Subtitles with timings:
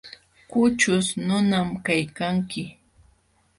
[0.49, 2.63] Kućhuśh nunam kaykanki.